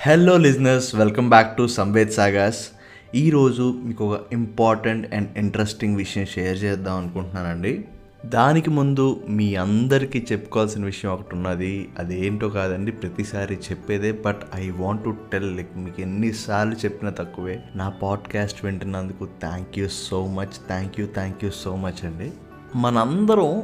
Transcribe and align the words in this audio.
Hello 0.00 0.36
listeners 0.36 0.94
welcome 0.94 1.28
back 1.28 1.56
to 1.56 1.66
Samved 1.66 2.10
sagas 2.10 2.66
ఈరోజు 3.14 3.74
మీకు 3.84 4.12
ఒక 4.12 4.20
ఇంపార్టెంట్ 4.32 5.14
అండ్ 5.14 5.38
ఇంట్రెస్టింగ్ 5.38 5.96
విషయం 5.96 6.26
షేర్ 6.26 6.64
చేద్దాం 6.64 6.96
అనుకుంటున్నానండి. 6.96 7.84
దానికి 8.26 8.70
ముందు 8.70 9.22
మీ 9.28 9.54
అందరికీ 9.54 10.26
చెప్పుకోవాల్సిన 10.32 10.84
విషయం 10.84 11.12
ఒకటి 11.12 11.34
ఉన్నది. 11.34 11.88
అదేంటో 11.98 12.48
కాదండి 12.48 12.92
ప్రతిసారి 12.92 13.54
చెప్పేదే 13.54 14.12
but 14.12 14.40
I 14.54 14.70
want 14.70 15.04
to 15.04 15.16
tell 15.32 15.56
like 15.56 15.68
మీకు 15.76 16.00
ఎన్నిసార్లు 16.00 16.74
చెప్పినా 16.74 17.10
తక్కువే. 17.10 17.62
నా 17.76 17.88
podcast 17.88 18.64
వింటున్నందుకు 18.64 19.26
thank 19.26 19.78
you 19.78 19.88
so 19.88 20.26
much 20.26 20.68
thank 20.68 21.00
you 21.00 21.06
thank 21.06 21.44
you 21.44 21.50
so 21.50 21.76
much 21.76 22.04
అండి. 22.04 22.32
మనందరం 22.76 23.62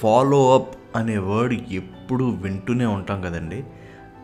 ఫాలో 0.00 0.54
అప్ 0.54 0.81
అనే 0.96 1.18
వర్డ్ 1.18 1.72
ఎప్పుడూ 1.72 2.30
వింటూనే 2.30 2.86
ఉంటాం 2.86 3.22
కదండి. 3.22 3.64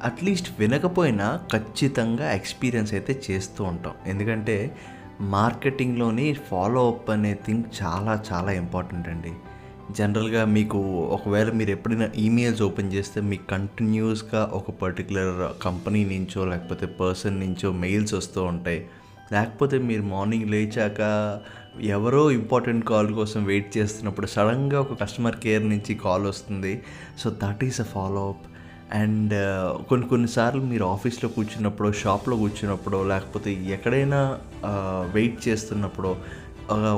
అట్లీస్ట్ 0.03 0.61
వినకపోయినా 0.61 1.41
ఖచ్చితంగా 1.53 2.33
ఎక్స్పీరియన్స్ 2.33 2.95
అయితే 2.95 3.23
చేస్తూ 3.31 3.65
ఉంటాం. 3.65 3.93
ఎందుకంటే 4.07 4.77
మార్కెటింగ్లోని 5.21 6.33
ఫాలో 6.33 6.89
అప్ 6.89 7.11
అనే 7.11 7.35
థింగ్ 7.35 7.65
చాలా 7.83 8.23
చాలా 8.33 8.53
ఇంపార్టెంట్ 8.53 9.09
అండి. 9.09 9.33
జనరల్గా 9.91 10.45
మీకు 10.45 10.79
ఒకవేళ 10.89 11.51
మీరు 11.51 11.71
ఎప్పుడైనా 11.71 12.09
ఈమెయిల్స్ 12.17 12.63
ఓపెన్ 12.63 12.93
చేస్తే 12.93 13.21
మీకు 13.21 13.47
కంటిన్యూస్గా 13.47 14.51
ఒక 14.53 14.71
పర్టికులర్ 14.71 15.63
కంపెనీ 15.63 16.05
నుంచో 16.05 16.45
లేకపోతే 16.45 16.87
పర్సన్ 16.87 17.41
నుంచో 17.41 17.73
మెయిల్స్ 17.73 18.15
వస్తూ 18.15 18.43
ఉంటాయి. 18.43 18.87
లేకపోతే 19.33 19.79
మీరు 19.79 20.03
మార్నింగ్ 20.03 20.51
లేచాక 20.51 21.01
ఎవరో 21.97 22.31
ఇంపార్టెంట్ 22.31 22.85
కాల్ 22.85 23.15
కోసం 23.15 23.45
వెయిట్ 23.45 23.71
చేస్తున్నప్పుడు 23.77 24.27
సడన్గా 24.27 24.81
ఒక 24.81 24.95
కస్టమర్ 25.03 25.37
కేర్ 25.37 25.65
నుంచి 25.69 25.95
కాల్ 25.95 26.27
వస్తుంది. 26.27 26.75
So 27.19 27.31
that 27.43 27.65
is 27.65 27.81
a 27.81 27.89
follow 27.95 28.25
up 28.31 28.45
and 29.01 29.33
uh, 29.35 29.85
కొన్ని 29.89 30.07
కొన్నిసార్లు 30.09 30.63
మీరు 30.63 30.85
ఆఫీస్లో 30.85 31.29
కూర్చున్నప్పుడు 31.29 31.89
షాప్లో 31.93 32.37
కూర్చున్నప్పుడు 32.37 33.03
లేకపోతే 33.03 33.51
ఎక్కడైనా 33.77 34.21
uh, 34.71 35.03
వెయిట్ 35.17 35.49
చేస్తున్నప్పుడు 35.49 36.13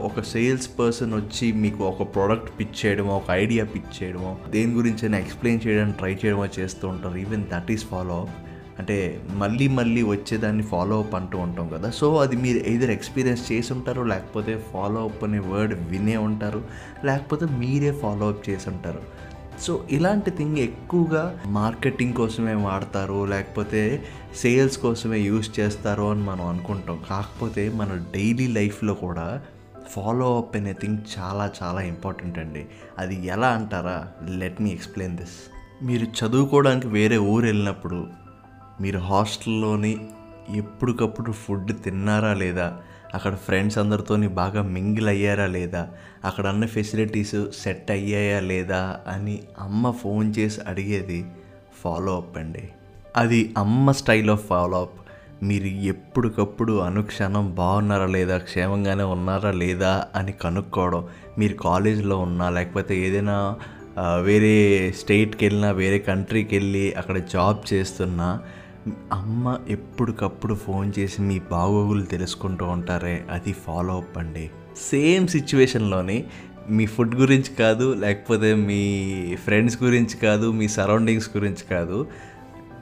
ఒక 0.02 0.20
సేల్స్ 0.20 0.68
పర్సన్ 0.78 1.12
వచ్చి 1.14 1.52
మీకు 1.52 1.82
ఒక 1.84 2.02
ప్రోడక్ట్ 2.14 2.48
పిచ్ 2.58 2.76
చేయడమో 2.80 3.12
ఒక 3.16 3.30
ఐడియా 3.30 3.64
పిచ్ 3.64 3.92
చేయడమో 3.98 4.30
దేని 4.54 4.72
గురించి 4.72 5.02
అయినా 5.06 5.18
ఎక్స్ప్లెయిన్ 5.18 5.60
చేయడానికి 5.66 5.98
ట్రై 5.98 6.14
చేయడమో 6.14 6.46
చేస్తూ 6.58 6.88
ఉంటారు. 6.88 7.16
Even 7.16 7.44
that 7.52 7.70
is 7.70 7.84
follow 7.84 8.16
up 8.22 8.49
అంటే 8.80 9.22
మళ్ళీ 9.34 9.68
మళ్ళీ 9.68 10.02
వచ్చేదాన్ని 10.02 10.62
ఫాలో 10.62 10.98
అప్ 10.98 11.14
అంటూ 11.14 11.38
ఉంటాం 11.38 11.68
కదా. 11.68 11.90
సో 11.90 12.16
అది 12.16 12.36
మీరు 12.36 12.58
ఎదురు 12.58 12.90
ఎక్స్పీరియన్స్ 12.90 13.52
చేసి 13.52 13.72
ఉంటారు 13.72 14.02
లేకపోతే 14.02 14.64
ఫాలో 14.72 15.04
అప్ 15.04 15.24
అనే 15.24 15.38
వర్డ్ 15.38 15.74
వినే 15.88 16.16
ఉంటారు 16.16 16.64
లేకపోతే 17.04 17.46
మీరే 17.46 17.92
ఫాలో 17.92 18.28
అప్ 18.28 18.48
చేసి 18.50 18.70
ఉంటారు. 18.70 19.02
సో 19.60 19.84
ఇలాంటి 19.90 20.30
థింగ్ 20.30 20.58
ఎక్కువగా 20.58 21.38
మార్కెటింగ్ 21.46 22.14
కోసమే 22.14 22.54
వాడతారు 22.54 23.24
లేకపోతే 23.24 24.02
సేల్స్ 24.36 24.78
కోసమే 24.78 25.18
యూస్ 25.20 25.60
చేస్తారు 25.60 26.02
అని 26.02 26.22
మనం 26.22 26.46
అనుకుంటాం. 26.46 27.00
కాకపోతే 27.10 27.68
మన 27.68 28.04
డైలీ 28.14 28.46
లైఫ్లో 28.46 28.94
కూడా 28.94 29.42
ఫాలో 29.90 30.38
అప్ 30.38 30.56
అనే 30.56 30.72
థింగ్ 30.72 30.98
చాలా 31.18 31.50
చాలా 31.62 31.80
ఇంపార్టెంట్ 31.80 32.38
అండి. 32.38 32.66
అది 32.98 33.26
ఎలా 33.26 33.48
అంటారా? 33.48 34.08
లెట్ 34.28 34.62
మీ 34.62 34.70
ఎక్స్ప్లెయిన్ 34.70 35.16
దిస్ 35.16 35.50
మీరు 35.82 36.06
చదువుకోవడానికి 36.06 36.88
వేరే 36.88 37.18
ఊరు 37.18 37.46
వెళ్ళినప్పుడు 37.46 38.06
మీరు 38.80 38.98
హాస్టల్లోని 38.98 39.98
ఎప్పటికప్పుడు 40.56 41.32
ఫుడ్ 41.32 41.72
తిన్నారా 41.84 42.34
లేదా? 42.34 42.78
అక్కడ 43.14 43.34
ఫ్రెండ్స్ 43.34 43.78
అందరితోని 43.78 44.28
బాగా 44.28 44.62
మింగిల్ 44.62 45.08
అయ్యారా 45.08 45.46
లేదా? 45.46 45.88
అక్కడ 46.24 46.46
అన్న 46.46 46.66
ఫెసిలిటీస్ 46.66 47.34
సెట్ 47.62 47.90
అయ్యాయా 47.90 48.40
లేదా? 48.40 49.00
అని 49.08 49.42
అమ్మ 49.60 49.90
ఫోన్ 49.90 50.34
చేసి 50.38 50.60
అడిగేది 50.68 51.26
ఫాలో 51.84 52.16
అప్ 52.16 52.38
అండి. 52.38 52.68
అది 53.16 53.54
అమ్మ 53.58 53.92
స్టైల్ 53.92 54.30
ఆఫ్ 54.30 54.46
ఫాలో 54.46 54.80
అప్ 54.80 55.00
మీరు 55.42 55.64
ఎప్పటికప్పుడు 55.64 56.78
అనుక్షణం 56.78 57.54
బాగున్నారా 57.54 58.06
లేదా? 58.06 58.38
క్షేమంగానే 58.38 59.02
ఉన్నారా 59.02 59.50
లేదా? 59.50 60.04
అని 60.14 60.32
కనుక్కోవడం. 60.32 61.06
మీరు 61.38 61.54
కాలేజీలో 61.54 62.18
ఉన్నా 62.18 62.50
లేకపోతే 62.50 62.98
ఏదైనా 62.98 63.56
వేరే 64.22 64.90
స్టేట్కి 64.98 65.44
వెళ్ళినా 65.44 65.70
వేరే 65.70 65.98
కంట్రీకి 65.98 66.56
వెళ్ళి 66.56 66.92
అక్కడ 66.92 67.18
జాబ్ 67.18 67.74
చేస్తున్నా 67.74 68.40
అమ్మ 69.12 69.58
ఎప్పటికప్పుడు 69.68 70.54
ఫోన్ 70.54 70.92
చేసి 70.98 71.22
మీ 71.22 71.38
బాగోగులు 71.38 72.02
తెలుసుకుంటూ 72.02 72.66
ఉంటారే 72.66 73.26
అది 73.30 73.52
ఫాలో 73.52 73.96
అప్ 73.96 74.18
అండి. 74.18 74.50
సేమ్ 74.90 75.28
సిచ్యువేషన్లోని 75.28 76.24
మీ 76.70 76.86
ఫుడ్ 76.86 77.14
గురించి 77.14 77.54
కాదు 77.54 77.94
లేకపోతే 77.94 78.54
మీ 78.54 79.36
ఫ్రెండ్స్ 79.36 79.82
గురించి 79.82 80.16
కాదు 80.16 80.52
మీ 80.52 80.68
సరౌండింగ్స్ 80.68 81.30
గురించి 81.36 81.68
కాదు 81.70 82.06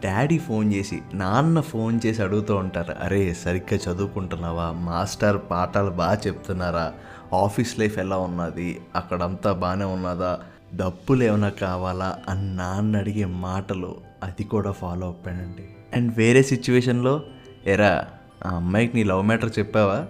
డాడీ 0.04 0.38
ఫోన్ 0.38 0.74
చేసి 0.74 1.02
నాన్న 1.14 1.60
ఫోన్ 1.60 2.00
చేసి 2.06 2.22
అడుగుతూ 2.22 2.56
ఉంటారు 2.56 2.94
అరే 3.02 3.34
సరిగ్గా 3.34 3.92
చదువుకుంటున్నావా? 3.92 4.72
మాస్టర్ 4.72 5.40
పాఠాలు 5.50 5.90
బాగా 5.90 6.18
చెప్తున్నారా? 6.26 6.92
ఆఫీస్ 7.34 7.78
లైఫ్ 7.78 7.98
ఎలా 7.98 8.18
ఉన్నది? 8.18 8.80
అక్కడంతా 8.96 9.52
బాగానే 9.52 9.84
ఉన్నదా? 9.84 10.40
డబ్బులు 10.74 11.22
ఏమైనా 11.22 11.48
కావాలా? 11.48 12.18
అని 12.28 12.56
నాన్న 12.56 12.96
అడిగే 12.96 13.24
మాటలు 13.24 13.96
అది 14.22 14.44
కూడా 14.44 14.70
ఫాలో 14.70 15.08
అప్ 15.08 15.28
అండి. 15.28 15.68
అండ్ 15.94 16.18
వేరే 16.18 16.42
సిచ్యువేషన్లో 16.42 17.22
ఎరా 17.66 18.06
ఆ 18.46 18.54
అమ్మాయికి 18.54 18.96
నీ 18.96 19.04
లవ్ 19.04 19.26
మ్యాటర్ 19.26 19.50
చెప్పావా? 19.58 20.06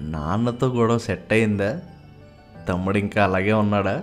నాన్నతో 0.00 0.66
గొడవ 0.66 0.98
సెట్ 0.98 1.32
అయిందా? 1.32 1.80
తమ్ముడు 2.68 2.98
ఇంకా 2.98 3.24
అలాగే 3.24 3.52
ఉన్నాడా? 3.52 4.02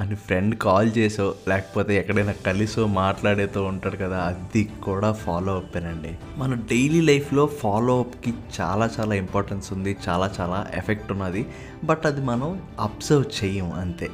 అని 0.00 0.14
ఫ్రెండ్ 0.14 0.54
కాల్ 0.56 0.90
చేసో 0.98 1.34
లేకపోతే 1.48 1.96
ఎక్కడైనా 1.96 2.32
కలిసో 2.32 2.86
మాట్లాడేతో 2.86 3.64
ఉంటాడు 3.64 3.96
కదా 3.96 4.18
అది 4.18 4.64
కూడా 4.82 5.12
ఫాలో 5.12 5.56
అప్పేనండి 5.56 6.18
మన 6.36 6.54
డైలీ 6.54 7.00
లైఫ్లో 7.00 7.46
ఫాలో 7.46 8.00
అప్కి 8.00 8.34
చాలా 8.60 8.90
చాలా 9.00 9.14
ఇంపార్టెన్స్ 9.14 9.72
ఉంది 9.72 9.96
చాలా 10.08 10.30
చాలా 10.40 10.66
ఎఫెక్ట్ 10.74 11.12
ఉన్నది. 11.12 11.46
బట్ 11.84 12.06
అది 12.06 12.20
మనం 12.20 12.62
అబ్జర్వ్ 12.80 13.44
చెయ్యం 13.44 13.72
అంతే. 13.72 14.10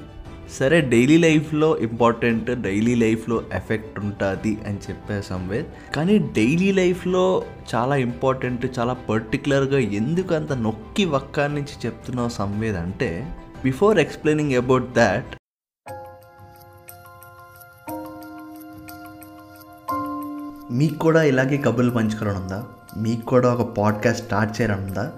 సరే 0.53 0.81
డైలీ 0.81 1.19
లైఫ్లో 1.19 1.79
ఇంపార్టెంట్ 1.79 2.61
డైలీ 2.61 2.95
లైఫ్లో 2.95 3.43
ఎఫెక్ట్ 3.53 4.01
ఉంటుంది 4.01 4.59
అని 4.67 4.79
చెప్పే 4.91 5.23
సంవేద్. 5.23 5.95
కానీ 5.95 6.19
డైలీ 6.19 6.73
లైఫ్లో 6.73 7.43
చాలా 7.75 7.97
ఇంపార్టెంట్ 7.97 8.79
చాలా 8.79 8.93
పర్టికులర్గా 8.93 9.79
ఎందుకు 9.79 10.35
అంత 10.35 10.53
నొక్కి 10.53 11.05
వక్కా 11.05 11.47
నుంచి 11.47 11.87
చెప్తున్నావు 11.87 12.29
సంవేద్ 12.29 12.77
అంటే 12.77 13.37
బిఫోర్ 13.65 13.99
ఎక్స్ప్లెయినింగ్ 13.99 14.53
అబౌట్ 14.53 14.93
దాట్ 14.93 15.37
మీకు 20.71 20.99
కూడా 20.99 21.23
ఇలాగే 21.23 21.57
కబుర్లు 21.57 21.91
పంచుకోవడం 21.91 22.43
ఉందా? 22.43 22.65
మీకు 22.97 23.27
కూడా 23.27 23.55
ఒక 23.55 23.77
పాడ్కాస్ట్ 23.77 24.25
స్టార్ట్ 24.25 24.61
చేయడం 24.61 24.79
ఉందా? 24.79 25.13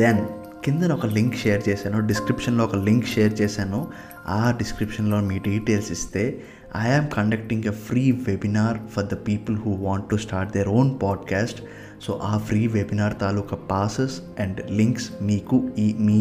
దెన్ 0.00 0.26
కింద 0.64 0.84
ఒక 0.84 1.06
లింక్ 1.06 1.36
షేర్ 1.36 1.68
చేశాను 1.68 2.06
డిస్క్రిప్షన్లో 2.06 2.64
ఒక 2.64 2.76
లింక్ 2.76 3.06
షేర్ 3.06 3.40
చేశాను. 3.40 3.88
ఆ 4.28 4.50
డిస్క్రిప్షన్లో 4.50 5.20
మీ 5.20 5.38
డీటెయిల్స్ 5.38 5.92
ఇస్తే 5.92 6.42
I 6.76 6.90
am 6.90 7.08
conducting 7.08 7.64
a 7.64 7.70
free 7.70 8.12
webinar 8.12 8.78
for 8.92 9.04
the 9.04 9.14
people 9.14 9.56
who 9.56 9.70
want 9.70 10.10
to 10.10 10.16
start 10.16 10.52
their 10.52 10.68
own 10.68 10.90
podcast 11.02 11.62
so 12.02 12.20
ఆ 12.22 12.38
ఫ్రీ 12.38 12.66
వెబినార్ 12.66 13.14
తాలూకా 13.20 13.56
పాసెస్ 13.56 14.40
అండ్ 14.40 14.70
లింక్స్ 14.70 15.10
మీకు 15.22 15.70
ఈ 15.78 15.94
మీ 15.98 16.20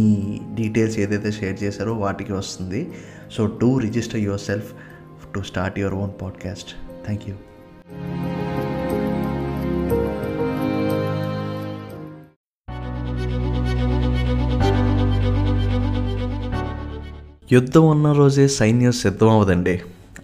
డీటెయిల్స్ 0.53 0.99
ఏదైతే 0.99 1.31
షేర్ 1.31 1.63
చేశారో 1.63 1.93
వాటికి 1.93 2.33
వస్తుంది. 2.33 2.91
So 3.31 3.45
do 3.45 3.79
register 3.79 4.19
yourself 4.39 4.71
to 5.33 5.39
start 5.39 5.79
your 5.79 5.95
own 5.95 6.11
podcast 6.21 6.69
thank 7.05 7.29
you 7.29 7.35
యుద్ధం 17.51 17.89
ఉన్న 17.89 18.11
రోజే 18.11 18.47
సైన్యం 18.47 18.91
సిద్ధం 18.91 19.29
అవ్వదండి 19.29 19.81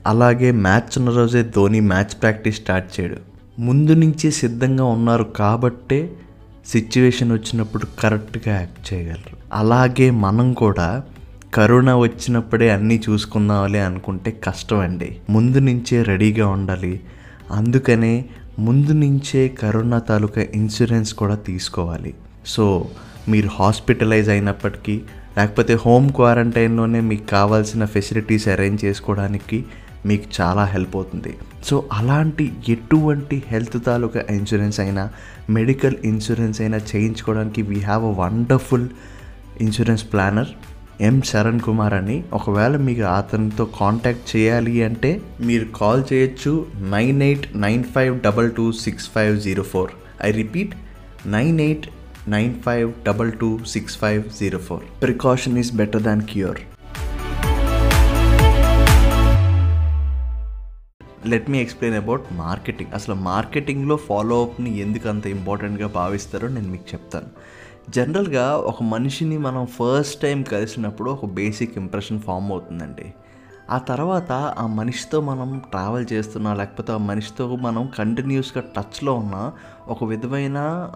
అలాగే 0.07 0.51
మ్యాచ్ 0.51 0.97
ఉన్న 0.97 1.09
రోజే 1.09 1.43
ధోని 1.43 1.79
మ్యాచ్ 1.79 2.21
ప్రాక్టీస్ 2.21 2.55
స్టార్ట్ 2.55 3.01
చేయడు. 3.01 3.15
ముందు 3.59 3.91
నుంచే 3.91 4.31
సిద్ధంగా 4.31 4.83
ఉన్నారు 4.83 5.23
కాబట్టే 5.23 6.13
సిచ్యువేషన్ 6.65 7.31
వచ్చినప్పుడు 7.31 7.87
కరెక్ట్గా 7.99 8.55
యాక్ట్ 8.55 8.93
చేయగలరు. 8.93 9.37
అలాగే 9.53 10.09
మనం 10.09 10.53
కూడా 10.53 11.03
కరోనా 11.53 11.97
వచ్చినప్పుడే 11.97 12.71
అన్నీ 12.71 13.01
చూసుకుందామని 13.09 13.79
అనుకుంటే 13.79 14.31
కష్టం 14.43 14.79
అండి 14.79 15.17
ముందు 15.29 15.57
నుంచే 15.57 16.03
రెడీగా 16.03 16.47
ఉండాలి. 16.47 17.01
అందుకనే 17.51 18.25
ముందు 18.59 18.91
నుంచే 18.91 19.47
కరోనా 19.47 19.99
తాలూకా 19.99 20.45
ఇన్సూరెన్స్ 20.53 21.13
కూడా 21.13 21.35
తీసుకోవాలి. 21.35 22.13
సో 22.45 22.87
మీరు 23.29 23.49
హాస్పిటలైజ్ 23.59 24.29
అయినప్పటికీ 24.29 25.01
లేకపోతే 25.37 25.73
హోమ్ 25.85 26.09
క్వారంటైన్లోనే 26.09 27.01
మీకు 27.11 27.25
కావాల్సిన 27.27 27.85
ఫెసిలిటీస్ 27.85 28.47
అరేంజ్ 28.47 28.85
చేసుకోవడానికి 28.85 29.59
మీకు 30.05 30.27
చాలా 30.37 30.63
హెల్ప్ 30.65 30.95
అవుతుంది. 30.95 31.33
సో 31.63 31.75
అలాంటి 31.93 32.45
ఎటువంటి 32.69 33.43
హెల్త్ 33.47 33.77
తాలూకా 33.85 34.21
ఇన్సూరెన్స్ 34.29 34.79
అయినా 34.79 35.03
మెడికల్ 35.49 35.95
ఇన్సూరెన్స్ 36.05 36.61
అయినా 36.61 36.79
చేయించుకోవడానికి 36.91 37.61
we 37.61 37.79
have 37.79 38.05
a 38.05 38.13
wonderful 38.21 38.87
insurance 39.61 40.05
planner 40.13 40.51
M 41.01 41.21
Sharan 41.21 41.59
Kumar 41.59 41.93
అని. 41.93 42.23
ఒకవేళ 42.33 42.77
మీకు 42.77 43.01
అతనితో 43.01 43.65
కాంటాక్ట్ 43.79 44.35
చేయాలి 44.35 44.83
అంటే 44.83 45.11
మీరు 45.41 45.65
కాల్ 45.75 46.03
చేయొచ్చు 46.13 46.65
nine 46.95 47.21
eight 47.21 47.47
nine 47.57 47.83
five 47.83 48.19
double 48.21 48.51
two 48.51 48.71
six 48.71 49.07
five 49.15 49.41
zero 49.41 49.63
four. 49.63 49.91
I 50.25 50.31
repeat 50.31 50.73
nine 51.27 51.59
eight 51.59 51.87
nine 52.27 52.61
five 52.61 52.93
double 53.03 53.31
two 53.31 53.59
six 53.67 53.97
five 53.97 54.23
zero 54.39 54.59
four. 54.59 55.01
Precaution 55.01 55.57
is 55.57 55.75
better 55.75 56.01
than 56.01 56.21
cure 56.21 56.59
let 61.27 61.49
me 61.49 61.61
explain 61.61 62.03
about 62.03 62.23
marketing 62.31 62.89
అసలు 62.93 63.15
మార్కెటింగ్లో 63.15 63.95
follow 63.95 64.41
అప్ని 64.41 64.79
ఎందుకు 64.79 65.09
అంత 65.09 65.27
ఇంపార్టెంట్గా 65.27 65.87
భావిస్తారో 65.87 66.47
నేను 66.47 66.67
మీకు 66.67 66.83
చెప్తాను. 66.93 67.27
జనరల్గా 67.89 68.57
ఒక 68.57 68.83
మనిషిని 68.83 69.37
మనం 69.37 69.65
ఫస్ట్ 69.65 70.21
టైం 70.21 70.43
కలిసినప్పుడు 70.43 71.11
ఒక 71.11 71.25
బేసిక్ 71.25 71.77
ఇంప్రెషన్ 71.77 72.21
ఫామ్ 72.21 72.51
అవుతుందండి. 72.51 73.13
ఆ 73.71 73.77
తర్వాత 73.77 74.31
ఆ 74.31 74.67
మనిషితో 74.67 75.21
మనం 75.21 75.61
ట్రావెల్ 75.69 76.05
చేస్తున్నా 76.13 76.53
లేకపోతే 76.53 76.93
ఆ 76.93 76.97
మనిషితో 76.97 77.55
మనం 77.55 77.89
కంటిన్యూస్గా 77.97 78.63
టచ్లో 78.77 79.13
ఉన్న 79.13 79.51
ఒక 79.87 80.03
విధమైన 80.03 80.89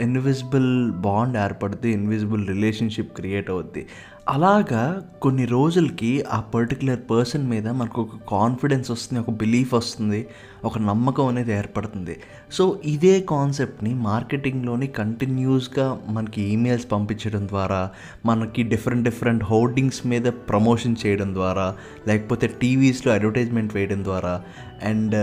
ఇన్విజిబుల్ 0.00 0.92
బాండ్ 0.92 1.36
ఏర్పడుద్ది 1.36 1.90
ఇన్విజిబుల్ 1.90 2.48
రిలేషన్షిప్ 2.48 3.16
క్రియేట్ 3.16 3.50
అవుద్ది. 3.50 3.86
అలాగా 4.28 5.02
కొన్ని 5.22 5.44
రోజులకి 5.44 6.24
ఆ 6.32 6.40
పర్టికులర్ 6.40 7.00
పర్సన్ 7.10 7.48
మీద 7.48 7.68
మనకు 7.68 8.02
ఒక 8.02 8.08
కాన్ఫిడెన్స్ 8.30 8.90
వస్తుంది 8.90 9.22
ఒక 9.22 9.30
బిలీఫ్ 9.30 9.74
వస్తుంది. 9.74 10.26
ఒక 10.64 10.78
నమ్మకం 10.78 11.26
అనేది 11.26 11.52
ఏర్పడుతుంది. 11.52 12.16
సో 12.52 12.80
ఇదే 12.84 13.20
కాన్సెప్ట్ని 13.20 13.94
మార్కెటింగ్లోని 13.94 14.86
కంటిన్యూస్గా 14.86 16.00
మనకి 16.08 16.42
ఈమెయిల్స్ 16.42 16.92
పంపించడం 16.92 17.48
ద్వారా 17.48 17.90
మనకి 18.26 18.62
డిఫరెంట్ 18.62 19.04
డిఫరెంట్ 19.04 19.44
హోర్డింగ్స్ 19.44 20.06
మీద 20.06 20.22
ప్రమోషన్ 20.22 20.96
చేయడం 21.06 21.34
ద్వారా 21.34 21.74
లేకపోతే 22.08 22.46
టీవీస్లో 22.46 23.12
అడ్వర్టైజ్మెంట్ 23.12 23.74
వేయడం 23.74 24.04
ద్వారా 24.04 24.42
అండ్ 24.82 25.16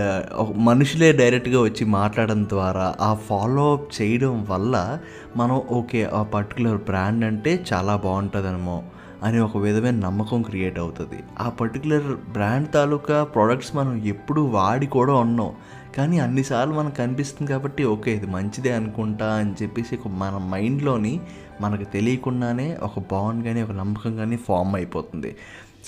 మనుషులే 0.58 1.12
డైరెక్ట్గా 1.12 1.60
వచ్చి 1.60 1.84
మాట్లాడడం 1.86 2.44
ద్వారా 2.44 2.94
ఆ 3.00 3.14
ఫాలో 3.14 3.72
అప్ 3.72 4.02
చేయడం 4.02 4.46
వల్ల 4.50 4.98
మనం 5.36 5.62
ఓకే 5.70 6.04
ఆ 6.04 6.22
పర్టికులర్ 6.22 6.76
బ్రాండ్ 6.76 7.24
అంటే 7.24 7.64
చాలా 7.72 7.96
బాగుంటుందనేమో. 7.96 8.82
అనే 9.22 9.38
ఒక 9.38 9.56
విధమైన 9.56 9.94
నమ్మకం 9.94 10.42
క్రియేట్ 10.42 10.78
అవుతుంది. 10.78 11.18
ఆ 11.40 11.48
పర్టికులర్ 11.48 12.08
బ్రాండ్ 12.32 12.72
తాలూకా 12.72 13.24
ప్రోడక్ట్స్ 13.24 13.76
మనం 13.76 14.02
ఎప్పుడు 14.04 14.40
వాడి 14.40 14.86
కూడా 14.86 15.14
ఉన్నాం. 15.14 15.52
కానీ 15.96 16.18
అన్నిసార్లు 16.18 16.74
మనకు 16.74 16.96
కనిపిస్తుంది 16.96 17.52
కాబట్టి 17.52 17.84
ఓకే 17.84 18.14
ఇది 18.14 18.26
మంచిదే 18.26 18.72
అనుకుంటా 18.72 19.26
అని 19.26 19.54
చెప్పేసి 19.62 19.96
ఒక 19.96 20.08
మన 20.08 20.48
మైండ్లోని 20.50 21.20
మనకు 21.60 21.84
తెలియకుండానే 21.84 22.78
ఒక 22.82 22.98
బాండ్ 22.98 23.44
కానీ 23.44 23.62
ఒక 23.62 23.70
నమ్మకం 23.70 24.16
కానీ 24.16 24.36
ఫామ్ 24.36 24.74
అయిపోతుంది. 24.74 25.36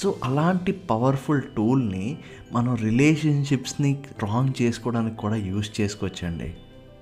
సో 0.02 0.14
అలాంటి 0.24 0.72
పవర్ఫుల్ 0.72 1.42
టూల్ని 1.56 2.18
మనం 2.52 2.74
రిలేషన్షిప్స్ని 2.74 4.02
స్ట్రాంగ్ 4.12 4.62
చేసుకోవడానికి 4.62 5.16
కూడా 5.16 5.36
యూస్ 5.36 5.80
చేసుకోవచ్చండి. 5.80 6.54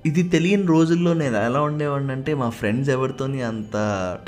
ఇది 0.07 0.23
తెలియని 0.23 0.67
రోజుల్లో 0.67 1.13
నేను 1.13 1.37
ఎలా 1.37 1.61
ఉండేవాడిని 1.61 2.13
అంటే 2.13 2.35
మా 2.35 2.51
ఫ్రెండ్స్ 2.51 2.91
ఎవరితోని 2.91 3.43
అంత 3.43 3.75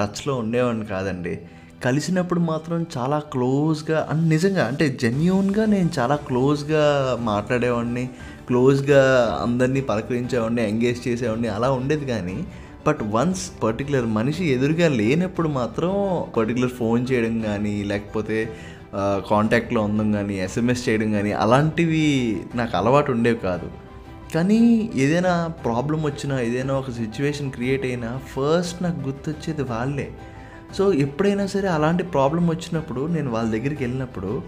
టచ్లో 0.00 0.35
ఉండేవాడిని 0.35 0.87
కాదండి. 0.87 1.38
కలిసినప్పుడు 1.85 2.41
మాత్రం 2.41 2.87
చాలా 2.99 3.19
క్లోజ్గా 3.19 4.09
అండ్ 4.11 4.29
నిజంగా 4.29 4.65
అంటే 4.65 4.97
జెన్యున్గా 5.00 5.65
నేను 5.67 5.91
చాలా 5.99 6.17
క్లోజ్గా 6.17 7.17
మాట్లాడేవాడిని 7.21 8.11
క్లోజ్గా 8.47 9.03
అందరినీ 9.43 9.81
పలకరించేవాడిని 9.81 10.69
ఎంగేజ్ 10.69 11.09
చేసేవాడిని 11.09 11.49
అలా 11.49 11.71
ఉండేది 11.71 12.06
కానీ 12.06 12.44
బట్ 12.87 12.99
వన్స్ 13.11 13.62
పర్టికులర్ 13.62 14.06
మనిషి 14.06 14.44
ఎదురుగా 14.44 14.88
లేనప్పుడు 14.88 15.49
మాత్రం 15.49 15.93
పర్టికులర్ 16.37 16.71
ఫోన్ 16.71 17.06
చేయడం 17.12 17.41
కానీ 17.41 17.85
లేకపోతే 17.85 18.56
కాంటాక్ట్లో 19.31 19.81
ఉండడం 19.83 20.12
కానీ 20.12 20.37
ఎస్ఎంఎస్ 20.38 20.88
చేయడం 20.88 21.12
కానీ 21.12 21.33
అలాంటివి 21.33 22.06
నాకు 22.55 22.76
అలవాటు 22.76 23.12
ఉండేవి 23.12 23.38
కాదు. 23.38 23.71
కానీ 24.35 24.91
ఏదైనా 24.94 25.50
ప్రాబ్లం 25.65 26.03
వచ్చినా 26.03 26.41
ఏదైనా 26.41 26.75
ఒక 26.75 26.91
సిచ్యువేషన్ 26.91 27.53
క్రియేట్ 27.53 27.85
అయినా 27.85 28.21
ఫస్ట్ 28.33 28.83
నాకు 28.83 29.00
గుర్తొచ్చేది 29.00 29.62
వాళ్ళే. 29.62 30.11
సో 30.76 30.93
ఎప్పుడైనా 30.93 31.46
సరే 31.46 31.69
అలాంటి 31.69 32.02
ప్రాబ్లం 32.02 32.49
వచ్చినప్పుడు 32.49 33.06
నేను 33.06 33.31
వాళ్ళ 33.32 33.50
దగ్గరికి 33.50 33.84
వెళ్ళినప్పుడు 33.84 34.43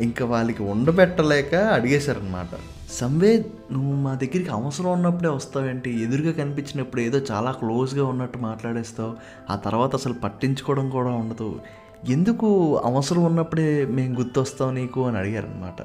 ఇంకా 0.00 0.26
వాళ్ళకి 0.26 0.62
ఉండబెట్టలేక 0.62 1.54
అడిగేశారనమాట 1.54 2.46
సంవే 2.92 3.46
నువ్వు 3.72 3.92
మా 3.92 4.10
దగ్గరికి 4.10 4.50
అవసరం 4.50 4.92
ఉన్నప్పుడే 4.92 5.28
వస్తావేంటి? 5.28 6.02
ఎదురుగా 6.02 6.32
కనిపించినప్పుడు 6.32 7.00
ఏదో 7.00 7.20
చాలా 7.30 7.52
క్లోజ్గా 7.52 8.04
ఉన్నట్టు 8.04 8.38
మాట్లాడేస్తావు. 8.38 9.14
ఆ 9.50 9.56
తర్వాత 9.56 9.94
అసలు 9.94 10.12
పట్టించుకోవడం 10.12 10.90
కూడా 10.90 11.10
ఉండదు. 11.10 11.60
ఎందుకు 12.08 12.76
అవసరం 12.84 13.24
ఉన్నప్పుడే 13.24 13.86
మేము 13.90 14.18
గుర్తొస్తాం 14.18 14.74
నీకు? 14.74 15.06
అని 15.06 15.18
అడిగారనమాట 15.18 15.82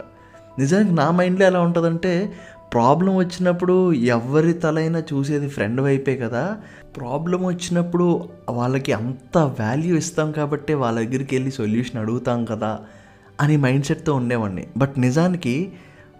నిజానికి 0.60 0.96
నా 0.96 1.12
మైండ్లో 1.12 1.46
ఎలా 1.46 1.62
ఉంటుందంటే 1.62 2.34
ప్రాబ్లం 2.74 3.16
వచ్చినప్పుడు 3.16 3.94
ఎవరి 3.94 4.54
తలైనా 4.54 5.00
చూసేది 5.00 5.50
ఫ్రెండ్ 5.50 5.82
వైపే 5.82 6.18
కదా. 6.18 6.58
ప్రాబ్లం 6.98 7.46
వచ్చినప్పుడు 7.46 8.30
వాళ్ళకి 8.50 8.94
అంత 8.94 9.38
వాల్యూ 9.38 9.98
ఇస్తాం 9.98 10.32
కాబట్టి 10.32 10.74
వాళ్ళ 10.74 11.00
దగ్గరికి 11.00 11.36
వెళ్ళి 11.36 11.52
సొల్యూషన్ 11.52 12.02
అడుగుతాం 12.02 12.46
కదా 12.46 12.80
అని 13.42 13.58
మైండ్ 13.58 13.86
సెట్తో 13.86 14.14
ఉండేవాడిని. 14.14 14.68
బట్ 14.78 15.00
నిజానికి 15.00 15.72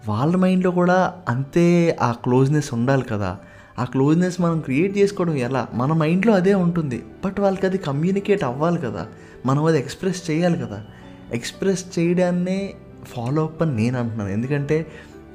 వాళ్ళ 0.08 0.36
మైండ్లో 0.36 0.70
కూడా 0.70 1.14
అంతే 1.28 1.98
ఆ 2.02 2.12
క్లోజ్నెస్ 2.12 2.74
ఉండాలి 2.74 3.02
కదా. 3.02 3.38
ఆ 3.78 3.84
క్లోజ్నెస్ 3.84 4.40
మనం 4.40 4.60
క్రియేట్ 4.60 4.98
చేసుకోవడం 4.98 5.34
ఎలా? 5.34 5.66
మన 5.74 5.92
మైండ్లో 5.92 6.32
అదే 6.32 6.54
ఉంటుంది. 6.54 7.02
బట్ 7.24 7.40
వాళ్ళకి 7.40 7.66
అది 7.66 7.78
కమ్యూనికేట్ 7.78 8.44
అవ్వాలి 8.44 8.78
కదా. 8.78 9.06
మనం 9.46 9.64
అది 9.64 9.78
ఎక్స్ప్రెస్ 9.78 10.30
చేయాలి 10.30 10.58
కదా. 10.58 10.84
ఎక్స్ప్రెస్ 11.32 11.98
చేయడాన్నే 11.98 12.74
ఫాలో 13.16 13.42
అప్ 13.42 13.62
అని 13.62 13.76
నేను 13.76 13.98
అంటున్నాను. 13.98 14.30
ఎందుకంటే 14.30 14.86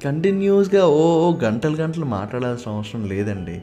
కంటిన్యూస్గా 0.04 0.86
ఓ 0.86 1.04
ఓ 1.24 1.38
గంటలు 1.44 1.76
గంటలు 1.76 2.04
మాట్లాడాల్సిన 2.04 2.72
అవసరం 2.72 3.04
లేదండి. 3.08 3.60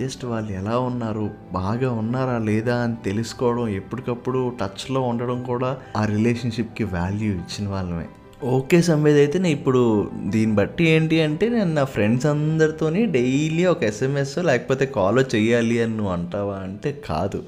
జస్ట్ 0.00 0.24
వాళ్ళు 0.24 0.52
ఎలా 0.52 0.78
ఉన్నారు 0.78 1.30
బాగా 1.52 1.92
ఉన్నారా 1.92 2.38
లేదా 2.38 2.76
అని 2.76 2.96
తెలుసుకోవడం 3.04 3.68
ఎప్పటికప్పుడు 3.68 4.52
టచ్లో 4.60 5.00
ఉండడం 5.00 5.42
కూడా 5.42 5.76
ఆ 5.96 6.04
రిలేషన్షిప్కి 6.04 6.84
వాల్యూ 6.84 7.32
ఇచ్చిన 7.32 7.68
వాళ్ళమే. 7.68 8.06
ఓకే 8.44 8.82
సంవేద్ 8.82 9.18
అయితే 9.18 9.38
నేను 9.38 9.54
ఇప్పుడు 9.54 10.10
దీన్ని 10.26 10.56
బట్టి 10.56 10.84
ఏంటి 10.88 11.22
అంటే 11.22 11.48
నేను 11.48 11.74
నా 11.74 11.84
ఫ్రెండ్స్ 11.84 12.26
అందరితోని 12.26 13.06
డైలీ 13.06 13.64
ఒక 13.64 13.82
ఎస్ఎంఎస్ 13.82 14.38
లేకపోతే 14.38 14.86
కాల్ 14.86 15.24
చేయాలి 15.34 15.82
అని 15.82 15.96
నువ్వు 15.96 16.12
అంటావా 16.12 16.54
అంటే 16.54 17.02
కాదు. 17.08 17.42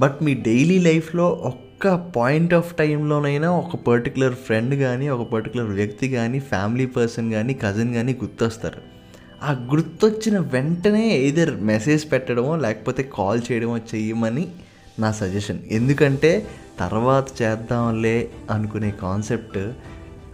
బట్ 0.00 0.22
మీ 0.22 0.34
డైలీ 0.34 0.78
లైఫ్లో 0.78 1.28
ఒక్క 1.28 1.67
పాయింట్ 1.86 2.54
ఆఫ్ 2.54 2.74
టైంలోనైనా 2.74 3.50
ఒక 3.50 3.76
పర్టికులర్ 3.76 4.34
ఫ్రెండ్ 4.34 4.74
కానీ 4.74 5.08
ఒక 5.08 5.32
పర్టికులర్ 5.32 5.66
వ్యక్తి 5.66 6.08
కానీ 6.08 6.38
ఫ్యామిలీ 6.38 6.86
పర్సన్ 6.86 7.32
కానీ 7.32 7.54
కజిన్ 7.54 7.94
కానీ 7.94 8.12
గుర్తొస్తారు. 8.14 8.80
ఆ 9.42 9.52
గుర్తొచ్చిన 9.52 10.38
వెంటనే 10.38 11.08
ఏదర్ 11.18 11.60
మెసేజ్ 11.60 12.12
పెట్టడమో 12.12 12.56
లేకపోతే 12.56 13.10
కాల్ 13.14 13.40
చేయడమో 13.52 13.76
చెయ్యమని 13.76 14.48
నా 14.98 15.12
సజెషన్ 15.12 15.58
ఎందుకంటే 15.70 16.46
తర్వాత 16.80 17.42
చేద్దాంలే 17.42 18.30
అనుకునే 18.50 18.90
కాన్సెప్ట్ 19.02 19.58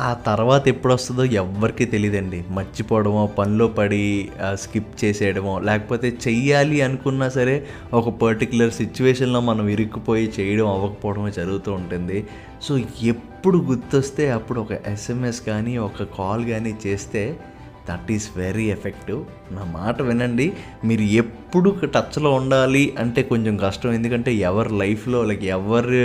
ఆ 0.01 0.15
తర్వాత 0.15 0.69
ఎప్పుడు 0.69 0.95
వస్తుందో 0.95 1.25
ఎవ్వరికీ 1.25 1.85
తెలియదండి 1.85 2.45
మర్చిపోవడమో 2.51 3.27
పనిలో 3.27 3.69
పడి 3.69 4.31
స్కిప్ 4.55 5.05
చేసేయడమో 5.05 5.59
లేకపోతే 5.59 6.19
చెయ్యాలి 6.29 6.81
అనుకున్నా 6.81 7.29
సరే 7.29 7.67
ఒక 7.95 8.09
పర్టికులర్ 8.09 8.71
సిచ్యువేషన్లో 8.71 9.41
మనం 9.41 9.69
ఇరుక్కుపోయి 9.69 10.33
చేయడం 10.41 10.69
అవ్వకపోవడమో 10.69 11.31
జరుగుతూ 11.31 11.73
ఉంటుంది. 11.73 12.27
సో 12.63 12.79
ఎప్పుడు 13.03 13.59
గుర్తొస్తే 13.59 14.31
అప్పుడు 14.31 14.61
ఒక 14.61 14.73
ఎస్ఎంఎస్ 14.73 15.41
కానీ 15.41 15.79
ఒక 15.79 16.03
కాల్ 16.03 16.45
కానీ 16.45 16.75
చేస్తే 16.87 17.39
దట్ 17.89 18.13
ఈస్ 18.13 18.27
వెరీ 18.37 18.67
ఎఫెక్టివ్ 18.77 19.21
నా 19.55 19.65
మాట 19.79 19.97
వినండి. 20.03 20.53
మీరు 20.85 21.03
ఎప్పుడు 21.23 21.71
టచ్లో 21.95 22.31
ఉండాలి 22.35 22.95
అంటే 22.99 23.23
కొంచెం 23.23 23.57
కష్టం. 23.57 23.93
ఎందుకంటే 23.93 24.35
ఎవరి 24.35 24.73
లైఫ్లో 24.79 25.25
లైక్ 25.25 25.45
ఎవరి 25.59 26.05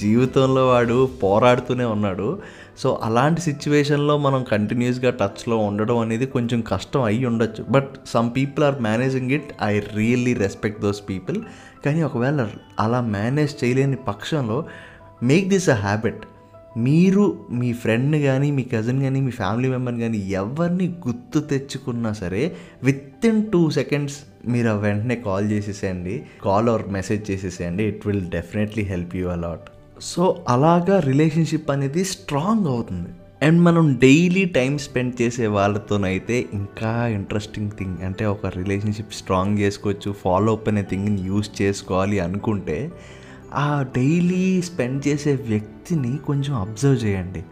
జీవితంలో 0.00 0.64
వాడు 0.68 0.98
పోరాడుతూనే 1.22 1.84
ఉన్నాడు. 1.84 2.38
సో 2.78 3.00
అలాంటి 3.04 3.40
సిచ్యువేషన్లో 3.40 4.18
మనం 4.18 4.44
కంటిన్యూస్గా 4.50 5.10
టచ్లో 5.10 5.56
ఉండడం 5.56 5.98
అనేది 5.98 6.26
కొంచెం 6.26 6.60
కష్టం 6.60 7.02
అయ్యి 7.02 7.24
ఉండొచ్చు. 7.26 7.62
But 7.70 7.90
some 8.06 8.30
people 8.36 8.64
are 8.64 8.78
managing 8.80 9.30
it 9.30 9.48
I 9.62 9.72
really 9.96 10.34
respect 10.34 10.80
those 10.80 11.02
people 11.10 11.38
కానీ 11.86 12.02
ఒకవేళ 12.02 12.48
అలా 12.80 13.00
మేనేజ్ 13.00 13.64
చేయలేని 13.64 13.98
పక్షంలో 14.08 14.58
మేక్ 15.22 15.48
దిస్ 15.48 15.68
అ 15.68 15.78
హ్యాబిట్ 15.86 16.22
మీరు 16.76 17.38
మీ 17.50 17.72
ఫ్రెండ్ 17.72 18.16
కానీ 18.16 18.50
మీ 18.50 18.62
కజిన్ 18.62 19.02
కానీ 19.02 19.20
మీ 19.20 19.30
ఫ్యామిలీ 19.30 19.68
మెంబర్ 19.68 19.94
కానీ 19.94 20.18
ఎవరిని 20.18 20.88
గుర్తు 20.88 21.38
తెచ్చుకున్నా 21.38 22.12
సరే 22.12 22.56
విత్ 22.82 23.26
ఇన్ 23.26 23.46
టూ 23.52 23.70
సెకండ్స్ 23.70 24.18
మీరు 24.48 24.68
ఆ 24.68 24.72
వెంటనే 24.72 25.16
కాల్ 25.16 25.52
చేసేసేయండి. 25.52 26.22
కాల్ 26.44 26.68
ఆర్ 26.68 26.82
మెసేజ్ 26.88 27.30
చేసేసేయండి. 27.30 27.84
It 27.84 28.06
will 28.06 28.30
definitely 28.30 28.84
help 28.84 29.16
you 29.16 29.28
a lot 29.28 29.60
so 30.00 30.44
అలాగా 30.48 31.00
రిలేషన్షిప్ 31.00 31.70
అనేది 31.70 32.04
స్ట్రాంగ్ 32.04 32.66
అవుతుంది. 32.66 33.08
అండ్ 33.42 33.62
మనం 33.62 33.94
డైలీ 33.94 34.44
టైం 34.44 34.78
స్పెండ్ 34.78 35.22
చేసే 35.22 35.46
వాళ్ళతోనైతే 35.46 36.48
ఇంకా 36.54 37.06
ఇంట్రెస్టింగ్ 37.06 37.70
థింగ్ 37.70 38.04
అంటే 38.04 38.24
ఒక 38.26 38.46
రిలేషన్షిప్ 38.46 39.12
స్ట్రాంగ్ 39.12 39.58
చేసుకోవచ్చు 39.58 40.12
ఫాలో 40.12 40.52
అప్ 40.52 40.68
అనే 40.68 40.82
థింగ్ని 40.82 41.22
యూస్ 41.22 41.62
చేసుకోవాలి 41.62 42.20
అనుకుంటే 42.20 42.90
ఆ 43.54 43.82
డైలీ 43.96 44.62
స్పెండ్ 44.62 45.08
చేసే 45.08 45.34
వ్యక్తిని 45.48 46.18
కొంచెం 46.26 46.54
అబ్జర్వ్ 46.54 47.04
చేయండి. 47.04 47.42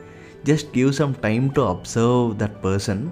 Just 0.46 0.78
give 0.78 0.92
some 0.92 1.14
time 1.14 1.50
to 1.50 1.60
observe 1.60 2.38
that 2.38 2.64
person 2.64 3.08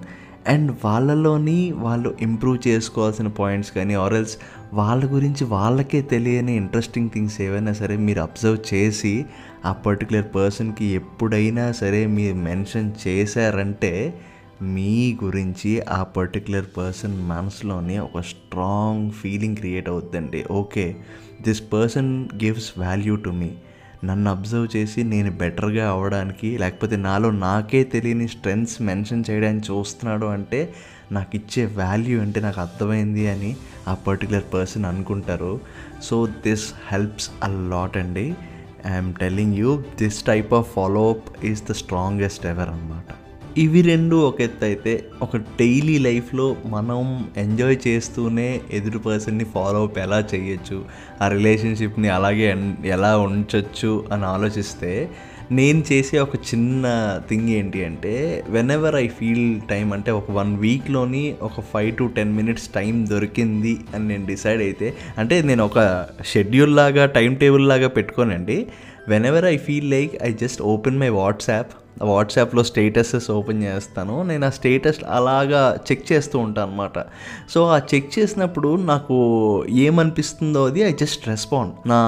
and 0.47 0.71
వాళ్ళలోని 0.83 1.71
వాళ్ళు 1.71 2.15
ఇంప్రూవ్ 2.21 2.67
చేసుకోవాల్సిన 2.67 3.27
పాయింట్స్ 3.27 3.71
కానీ 3.71 3.93
ఆర్ఎల్స్ 3.93 4.37
వాళ్ళ 4.73 5.13
గురించి 5.13 5.43
వాళ్ళకే 5.45 6.01
తెలియని 6.01 6.55
ఇంట్రెస్టింగ్ 6.55 7.09
థింగ్స్ 7.09 7.41
ఏవైనా 7.41 7.73
సరే 7.73 7.97
మీరు 7.97 8.19
అబ్జర్వ్ 8.19 8.73
చేసి 8.73 9.25
ఆ 9.65 9.71
పర్టికులర్ 9.71 10.35
పర్సన్కి 10.35 10.85
ఎప్పుడైనా 10.85 11.71
సరే 11.71 12.05
మీరు 12.07 12.35
మెన్షన్ 12.35 12.91
చేశారంటే 13.07 14.13
మీ 14.61 15.17
గురించి 15.23 15.81
ఆ 15.89 16.03
పర్టికులర్ 16.03 16.65
పర్సన్ 16.77 17.27
మనసులోని 17.27 17.99
ఒక 17.99 18.21
స్ట్రాంగ్ 18.21 19.11
ఫీలింగ్ 19.11 19.57
క్రియేట్ 19.57 19.89
అవుతుందండి 19.89 20.45
okay. 20.51 20.95
This 21.41 21.63
person 21.73 22.11
gives 22.43 22.79
value 22.79 23.15
to 23.15 23.29
me. 23.29 23.49
నన్ను 24.03 24.31
అబ్జర్వ్ 24.31 24.67
చేసి 24.75 25.03
నేను 25.03 25.31
బెటర్గా 25.31 25.89
అవ్వడానికి 25.89 26.57
లేకపోతే 26.57 26.95
నాలో 26.95 27.31
నాకే 27.31 27.83
తెలియని 27.83 28.27
స్ట్రెంగ్స్ 28.27 28.81
మెన్షన్ 28.81 29.23
చేయడానికి 29.29 29.73
చూస్తున్నాడు 29.73 30.25
అంటే 30.25 30.73
నాకు 31.11 31.35
ఇచ్చే 31.35 31.65
వాల్యూ 31.65 32.21
అంటే 32.21 32.39
నాకు 32.41 32.61
అర్థమైంది 32.61 33.27
అని 33.27 33.55
ఆ 33.87 33.93
పర్టికులర్ 33.93 34.43
పర్సన్ 34.53 34.85
అనుకుంటారు. 34.85 35.59
So 36.03 36.25
this 36.25 36.73
helps 36.91 37.29
a 37.43 37.47
lot 37.47 37.97
అండి. 37.97 38.35
I'm 38.87 39.13
telling 39.13 39.55
you 39.55 39.83
this 40.01 40.23
type 40.23 40.53
of 40.53 40.73
follow up 40.73 41.45
is 41.45 41.61
is 41.61 41.63
the 41.69 41.71
strongest 41.71 42.45
ever 42.45 42.69
అనమాట 42.69 43.26
ఇవి 43.57 43.81
రెండు 43.81 44.15
ఒక 44.15 44.41
ఎత్తు 44.41 44.65
అయితే 44.65 45.03
ఒక 45.21 45.37
డైలీ 45.37 45.97
లైఫ్లో 45.97 46.55
మనం 46.65 47.29
ఎంజాయ్ 47.37 47.77
చేస్తూనే 47.87 48.61
ఎదురు 48.73 48.99
పర్సన్ని 48.99 49.43
ఫాలో 49.43 49.83
అప్ 49.83 49.99
ఎలా 49.99 50.23
చేయొచ్చు 50.35 50.85
ఆ 51.21 51.27
రిలేషన్షిప్ని 51.27 52.09
అలాగే 52.09 52.55
ఎలా 52.85 53.17
ఉంచొచ్చు 53.17 54.05
అని 54.11 54.25
ఆలోచిస్తే 54.25 55.09
నేను 55.51 55.83
చేసే 55.91 56.19
ఒక 56.19 56.35
చిన్న 56.35 56.85
థింగ్ 57.29 57.49
ఏంటి 57.49 57.85
అంటే 57.85 58.43
when 58.49 58.71
ever 58.71 58.95
I 58.95 59.07
feel 59.07 59.61
time 59.69 59.93
అంటే 59.93 60.11
ఒక 60.11 60.31
వన్ 60.31 60.57
వీక్లోని 60.57 61.35
ఒక 61.41 61.61
five 61.73 61.97
to 61.97 62.09
ten 62.15 62.35
minutes 62.35 62.67
time 62.67 63.07
దొరికింది 63.09 63.77
అని 63.95 64.07
నేను 64.07 64.25
డిసైడ్ 64.25 64.61
అయితే 64.61 64.93
అంటే 65.17 65.41
నేను 65.41 65.65
ఒక 65.65 66.07
షెడ్యూల్ 66.25 66.75
లాగా 66.75 67.05
టైం 67.05 67.33
టేబుల్ 67.33 67.67
లాగా 67.67 67.87
పెట్టుకోనండి. 67.87 68.67
Whenever 69.25 69.45
I 69.45 69.57
feel 69.57 69.89
like 69.89 70.23
I 70.23 70.31
just 70.33 70.61
open 70.61 70.99
my 70.99 71.09
WhatsApp 71.09 71.73
వాట్సాప్లో 72.01 72.63
స్టేటసెస్ 72.63 73.31
ఓపెన్ 73.31 73.63
చేస్తాను. 73.63 74.23
నేను 74.23 74.45
ఆ 74.45 74.49
స్టేటస్ 74.49 74.99
అలాగా 75.09 75.77
చెక్ 75.91 76.11
చేస్తూ 76.11 76.39
ఉంటాను 76.39 76.71
అనమాట 76.71 76.99
సో 77.49 77.63
ఆ 77.65 77.77
చెక్ 77.77 78.19
చేసినప్పుడు 78.19 78.75
నాకు 78.75 79.17
ఏమనిపిస్తుందో 79.69 80.65
అది 80.65 80.83
ఐ 80.83 80.91
జస్ట్ 80.91 81.27
రెస్పాండ్ 81.27 81.73
నా 81.89 81.99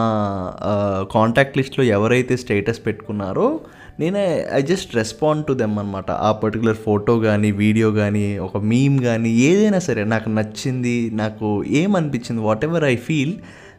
కాంటాక్ట్ 1.11 1.57
లిస్ట్లో 1.57 1.83
ఎవరైతే 1.83 2.37
స్టేటస్ 2.37 2.85
పెట్టుకున్నారో 2.85 3.59
నేనే 3.99 4.47
I 4.53 4.61
just 4.61 4.95
respond 4.95 5.45
to 5.45 5.53
them 5.53 5.79
అనమాట 5.79 6.11
ఆ 6.11 6.31
పర్టికులర్ 6.31 6.77
ఫోటో 6.77 7.19
కానీ 7.19 7.51
వీడియో 7.51 7.91
కానీ 7.91 8.37
ఒక 8.37 8.57
మీమ్ 8.57 8.99
కానీ 8.99 9.29
ఏదైనా 9.29 9.79
సరే 9.79 10.03
నాకు 10.03 10.29
నచ్చింది 10.29 11.09
నాకు 11.13 11.63
ఏమనిపించింది 11.67 12.41
వాట్ 12.41 12.65
ఎవర్ 12.65 12.83
ఐ 12.83 12.95
ఫీల్ 12.95 13.33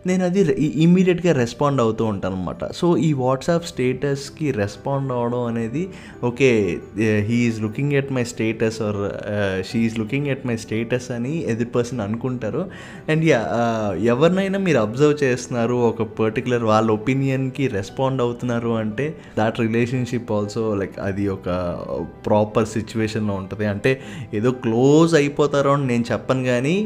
నేను 0.08 0.22
అది 0.24 0.40
ఇమీడియట్గా 0.84 1.32
రెస్పాండ్ 1.32 1.80
అవుతూ 1.80 2.04
ఉంటాను 2.04 2.36
అనమాట 2.36 2.64
సో 2.72 2.86
ఈ 2.96 3.12
వాట్సాప్ 3.22 3.66
స్టేటస్కి 3.70 4.46
రెస్పాండ్ 4.50 5.10
అవడం 5.12 5.42
అనేది 5.50 5.82
okay 6.24 6.48
he 7.28 7.38
is 7.48 7.58
looking 7.64 7.92
at 7.92 8.12
my 8.12 8.24
status 8.24 8.78
or 8.82 8.98
she 9.70 9.80
is 9.86 9.98
looking 9.98 10.28
at 10.34 10.46
my 10.46 10.56
status 10.56 11.08
అని 11.16 11.34
ఎదురు 11.52 11.70
పర్సన్ 11.74 12.00
అనుకుంటారు. 12.00 12.62
అండ్ 13.08 13.24
యా 13.24 13.40
ఎవరినైనా 14.14 14.58
మీరు 14.58 14.78
అబ్జర్వ్ 14.78 15.24
చేస్తున్నారు 15.24 15.76
ఒక 15.90 16.02
పర్టికులర్ 16.22 16.64
వాళ్ళ 16.64 16.90
ఒపీనియన్కి 16.90 17.66
రెస్పాండ్ 17.68 18.22
అవుతున్నారు 18.22 18.72
అంటే 18.84 19.08
దాట్ 19.38 19.60
రిలేషన్షిప్ 19.60 20.32
ఆల్సో 20.38 20.74
లైక్ 20.74 20.98
అది 21.08 21.26
ఒక 21.28 21.48
ప్రాపర్ 22.26 22.68
సిచ్యువేషన్లో 22.76 23.34
ఉంటుంది. 23.34 23.66
అంటే 23.66 23.94
ఏదో 24.34 24.52
క్లోజ్ 24.66 25.14
అయిపోతారో 25.14 25.72
అని 25.72 25.86
నేను 25.86 26.06
చెప్పను 26.12 26.44
కానీ 26.44 26.76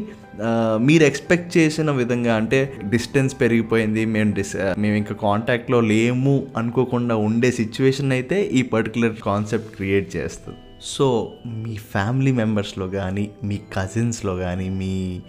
మీరు 0.80 1.04
ఎక్స్పెక్ట్ 1.04 1.56
చేసిన 1.56 1.90
విధంగా 1.90 2.34
అంటే 2.34 2.72
డిస్టెన్స్ 2.84 3.40
పెరిగిపోయింది 3.40 4.04
మేము 4.04 4.34
డిస్ 4.34 4.56
మేము 4.78 4.96
ఇంకా 4.96 5.14
కాంటాక్ట్లో 5.14 5.80
లేము 5.80 6.46
అనుకోకుండా 6.56 7.16
ఉండే 7.16 7.52
సిచ్యువేషన్ 7.52 8.12
అయితే 8.12 8.44
ఈ 8.44 8.62
పర్టికులర్ 8.62 9.14
కాన్సెప్ట్ 9.14 9.76
క్రియేట్ 9.76 10.16
చేస్తుంది. 10.16 10.58
సో 10.82 11.32
మీ 11.46 11.76
ఫ్యామిలీ 11.76 12.32
మెంబర్స్లో 12.32 12.88
కానీ 12.88 13.30
మీ 13.44 13.60
కజిన్స్లో 13.72 14.36
కానీ 14.36 14.68
మీ 14.68 15.20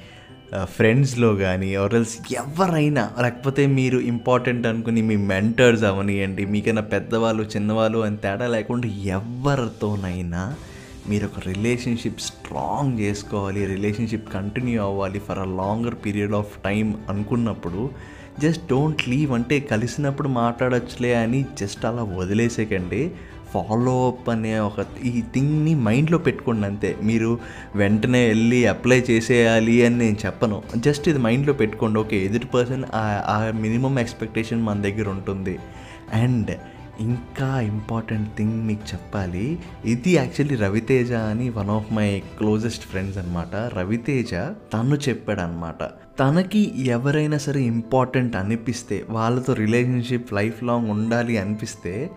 ఫ్రెండ్స్లో 0.63 1.35
కానీ 1.35 1.75
ఆర్ఎల్స్ 1.75 2.33
ఎవరైనా 2.33 3.11
లేకపోతే 3.21 3.67
మీరు 3.67 3.97
ఇంపార్టెంట్ 3.97 4.67
అనుకుని 4.67 5.01
మీ 5.01 5.15
మెంటర్స్ 5.15 5.83
అవనియండి 5.83 6.45
మీకైనా 6.45 6.81
పెద్దవాళ్ళు 6.81 7.43
చిన్నవాళ్ళు 7.43 7.97
అని 7.97 8.17
తేడా 8.17 8.47
లేకుండా 8.47 8.87
ఎవరితోనైనా 8.97 10.55
మీరు 11.09 11.25
ఒక 11.25 11.39
రిలేషన్షిప్ 11.47 12.21
స్ట్రాంగ్ 12.21 12.99
చేసుకోవాలి 12.99 13.65
రిలేషన్షిప్ 13.65 14.33
కంటిన్యూ 14.33 14.81
అవ్వాలి 14.81 15.19
for 15.19 15.39
a 15.39 15.45
longer 15.45 15.95
period 16.05 16.33
of 16.33 16.57
time 16.65 16.95
అనుకున్నప్పుడు 17.09 17.89
జస్ట్ 18.41 18.67
డోంట్ 18.69 19.09
లీవ్ 19.09 19.31
అంటే 19.31 19.59
కలిసినప్పుడు 19.59 20.27
మాట్లాడచ్చులే 20.27 21.13
అని 21.13 21.45
జస్ట్ 21.59 21.85
అలా 21.85 22.03
వదిలేసేకండి. 22.03 23.11
ఫాలో 23.53 24.07
అప్ 24.07 24.29
అనే 24.29 24.59
ఒక 24.59 24.85
ఈ 25.03 25.23
థింగ్ని 25.33 25.75
మైండ్లో 25.75 26.17
పెట్టుకోండి 26.17 26.67
అంతే. 26.67 26.97
మీరు 27.03 27.39
వెంటనే 27.75 28.27
వెళ్ళి 28.27 28.65
అప్లై 28.65 29.03
చేసేయాలి 29.09 29.85
అని 29.85 29.97
నేను 29.97 30.17
చెప్పను. 30.25 30.63
జస్ట్ 30.77 31.09
ఇది 31.09 31.19
మైండ్లో 31.19 31.53
పెట్టుకోండి. 31.53 31.99
ఓకే 31.99 32.17
ఎదుటి 32.25 32.47
పర్సన్ 32.47 32.83
ఆ 32.93 33.51
మినిమం 33.55 33.99
ఎక్స్పెక్టేషన్ 33.99 34.61
మన 34.61 34.81
దగ్గర 34.81 35.09
ఉంటుంది. 35.09 35.59
అండ్ 36.13 36.51
ఇంకా 36.99 37.61
ఇంపార్టెంట్ 37.61 38.37
థింగ్ 38.37 38.67
మీకు 38.67 38.81
చెప్పాలి. 38.93 39.59
ఇది 39.85 40.11
యాక్చువల్లీ 40.11 40.55
రవితేజ 40.55 41.11
అని 41.11 41.49
one 41.49 41.69
of 41.69 41.93
my 41.93 42.23
closest 42.37 42.83
friends 42.83 43.17
అనమాట 43.17 43.55
రవితేజ 43.55 44.33
తను 44.73 44.95
చెప్పాడు 44.95 45.39
అనమాట 45.39 45.83
తనకి 46.19 46.83
ఎవరైనా 46.83 47.37
సరే 47.37 47.61
ఇంపార్టెంట్ 47.61 48.35
అనిపిస్తే 48.35 49.05
వాళ్ళతో 49.09 49.53
రిలేషన్షిప్ 49.53 50.33
లైఫ్ 50.33 50.63
లాంగ్ 50.63 50.89
ఉండాలి 50.89 51.37
అనిపిస్తే 51.37 52.11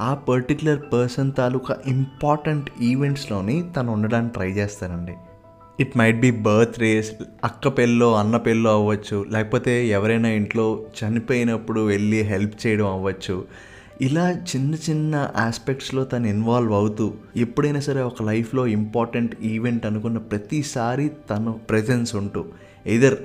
ఆ 0.00 0.14
పర్టికులర్ 0.14 0.80
పర్సన్ 0.92 1.32
తాలూకా 1.38 1.76
ఇంపార్టెంట్ 1.86 2.70
ఈవెంట్స్లోని 2.82 3.64
తను 3.76 3.92
ఉండడానికి 3.92 4.34
ట్రై 4.34 4.50
చేస్తారండి. 4.50 5.12
It 5.80 5.98
might 5.98 6.20
be 6.20 6.30
birth 6.30 6.80
race 6.80 7.12
అక్క 7.44 7.68
పెళ్ళో 7.68 8.14
అన్న 8.14 8.36
పెళ్ళో 8.36 8.70
అవ్వచ్చు 8.70 9.26
లేకపోతే 9.30 9.86
ఎవరైనా 9.86 10.28
ఇంట్లో 10.28 10.84
చనిపోయినప్పుడు 11.04 11.80
వెళ్ళి 11.80 12.20
హెల్ప్ 12.20 12.66
చేయడం 12.66 12.86
అవ్వచ్చు. 12.86 13.44
ఇలా 14.00 14.30
చిన్న 14.30 14.74
చిన్న 14.74 15.30
ఆస్పెక్ట్స్లో 15.36 16.04
తను 16.04 16.26
ఇన్వాల్వ్ 16.26 16.72
అవుతూ 16.72 17.14
ఎప్పుడైనా 17.36 17.80
సరే 17.80 18.00
ఒక 18.02 18.22
లైఫ్లో 18.22 18.66
ఇంపార్టెంట్ 18.66 19.42
ఈవెంట్ 19.42 19.86
అనుకున్న 19.86 20.18
ప్రతిసారి 20.18 21.10
తను 21.30 21.52
ప్రజెన్స్ 21.52 22.16
ఉంటూ 22.16 22.44
ఎదర్ 22.86 23.16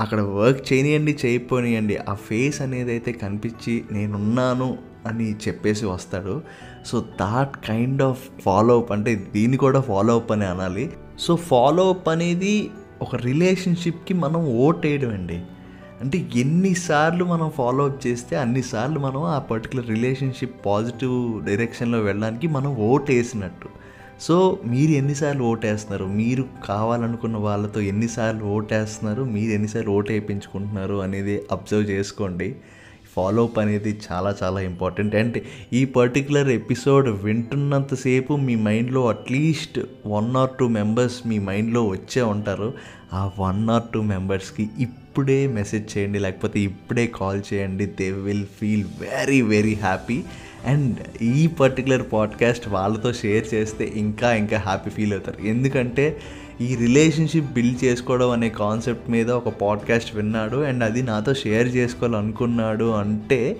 అక్కడ 0.00 0.20
వర్క్ 0.20 0.72
చేయనియండి 0.72 1.18
చేయకపోనియండి 1.26 1.96
ఆ 1.96 2.14
ఫేస్ 2.14 2.62
అనేది 2.62 2.90
అయితే 2.90 3.12
కనిపించి 3.12 3.84
నేనున్నాను 3.92 4.78
అని 5.06 5.32
చెప్పేసి 5.32 5.86
వస్తాడు. 5.86 6.42
So 6.86 7.00
that 7.00 7.66
kind 7.66 8.02
of 8.02 8.42
follow 8.42 8.78
up 8.78 8.92
అంటే 8.92 9.14
దీన్ని 9.34 9.56
కూడా 9.56 9.80
ఫాలో 9.80 10.16
అప్ 10.16 10.32
అని 10.32 10.44
అనాలి. 10.44 10.90
సో 11.18 11.36
ఫాలో 11.36 11.90
అప్ 11.90 12.08
అనేది 12.08 12.70
ఒక 13.02 13.16
రిలేషన్షిప్కి 13.16 14.14
మనం 14.14 14.48
ఓట్ 14.48 14.86
వేయడం 14.86 15.10
అండి 15.10 15.42
అంటే 16.02 16.26
ఎన్నిసార్లు 16.36 17.24
మనం 17.24 17.50
ఫాలో 17.50 17.84
అప్ 17.84 18.06
చేస్తే 18.06 18.36
అన్నిసార్లు 18.36 18.98
మనం 18.98 19.22
ఆ 19.24 19.38
పర్టికులర్ 19.38 19.88
రిలేషన్షిప్ 19.88 20.66
పాజిటివ్ 20.66 21.46
డైరెక్షన్లో 21.46 22.00
వెళ్ళడానికి 22.00 22.48
మనం 22.48 22.76
ఓట్ 22.76 23.10
వేసినట్టు 23.10 23.68
సో 24.20 24.58
మీరు 24.66 24.90
ఎన్నిసార్లు 24.90 25.42
ఓటేస్తున్నారు? 25.44 26.04
మీరు 26.04 26.44
కావాలనుకున్న 26.64 27.36
వాళ్ళతో 27.36 27.80
ఎన్నిసార్లు 27.80 28.44
ఓటేస్తున్నారు? 28.44 29.22
మీరు 29.22 29.50
ఎన్నిసార్లు 29.50 29.90
ఓటు 29.90 30.12
వేయించుకుంటున్నారు 30.12 30.94
అనేది 30.94 31.42
అబ్జర్వ్ 31.52 31.90
చేసుకోండి. 31.90 32.56
ఫాలో 33.16 33.44
అప్ 33.44 33.58
అనేది 33.58 34.00
చాలా 34.12 34.36
చాలా 34.42 34.60
ఇంపార్టెంట్ 34.60 35.14
అండ్ 35.14 35.42
ఈ 35.72 35.84
పర్టికులర్ 35.84 36.48
ఎపిసోడ్ 36.48 37.08
వింటున్నంతసేపు 37.08 38.36
మీ 38.36 38.56
మైండ్లో 38.56 39.08
at least 39.08 39.80
one 40.06 40.36
or 40.36 40.50
two 40.60 40.68
members 40.68 41.26
మీ 41.26 41.38
మైండ్లో 41.38 41.84
వచ్చే 41.84 42.22
ఉంటారు. 42.22 42.74
ఆ 43.12 43.30
వన్ 43.38 43.70
ఆర్ 43.70 43.82
టూ 43.94 44.02
మెంబర్స్కి 44.02 44.68
ఇప్పుడు 44.78 45.05
మెసేజ్ 45.22 45.98
చేయండి 45.98 46.18
లేకపోతే 46.18 46.60
ఇప్పుడే 46.60 47.12
కాల్ 47.14 47.42
చేయండి. 47.54 47.86
They 47.86 48.10
will 48.10 48.46
feel 48.60 48.84
very 49.00 49.42
very 49.42 49.74
happy 49.74 50.22
and 50.66 51.22
ఈ 51.22 51.46
పర్టికులర్ 51.46 52.02
పాడ్కాస్ట్ 52.12 52.68
వాళ్ళతో 52.68 53.12
షేర్ 53.12 53.54
చేస్తే 53.54 53.92
ఇంకా 53.96 54.34
ఇంకా 54.34 54.58
హ్యాపీ 54.58 54.90
ఫీల్ 54.90 55.12
అవుతారు. 55.12 55.46
ఎందుకంటే 55.46 56.20
ఈ 56.60 56.76
రిలేషన్షిప్ 56.76 57.52
బిల్డ్ 57.52 57.84
చేసుకోవడం 57.84 58.30
అనే 58.30 58.48
కాన్సెప్ట్ 58.48 59.10
మీద 59.10 59.30
ఒక 59.30 59.48
పాడ్కాస్ట్ 59.48 60.16
విన్నాడు. 60.16 60.56
అండ్ 60.56 60.84
అది 60.84 61.02
నాతో 61.02 61.34
షేర్ 61.34 61.76
చేసుకోవాలనుకున్నాడు 61.76 62.90
అంటే 62.90 63.56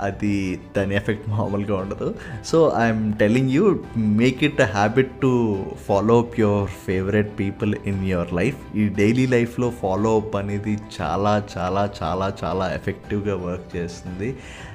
అది 0.00 0.60
దాని 0.76 0.94
ఎఫెక్ట్ 0.94 1.28
మామూలుగా 1.28 1.76
ఉండదు. 1.76 2.14
So 2.44 2.72
I'm 2.82 3.12
telling 3.12 3.50
you 3.50 3.64
make 3.96 4.44
it 4.44 4.60
a 4.60 4.68
habit 4.78 5.12
to 5.24 5.32
follow 5.86 6.18
up 6.18 6.40
your 6.40 6.66
favourite 6.86 7.30
people 7.40 7.74
in 7.86 8.02
your 8.06 8.34
life 8.34 8.58
ఈ 8.76 8.88
డైలీ 8.88 9.26
లైఫ్లో 9.26 9.70
ఫాలో 9.82 10.16
అప్ 10.16 10.36
అనేది 10.36 10.78
చాలా 11.00 11.44
చాలా 11.56 11.90
చాలా 12.02 12.34
చాలా 12.44 12.74
ఎఫెక్టివ్గా 12.74 13.36
వర్క్ 13.46 13.76
చేస్తుంది. 13.76 14.30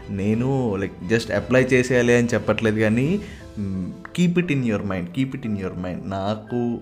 నేను 0.09 0.77
లైక్ 0.81 0.95
జస్ట్ 1.09 1.31
అప్లై 1.31 1.62
చేసేయాలి 1.63 2.13
అని 2.13 2.27
చెప్పట్లేదు 2.33 2.79
కానీ 2.79 3.21
keep 4.15 4.39
it 4.39 4.51
in 4.51 4.65
your 4.65 4.86
mind 4.86 5.07
keep 5.15 5.36
it 5.36 5.45
in 5.45 5.57
your 5.57 5.77
mind 5.79 6.03
నాకు 6.12 6.79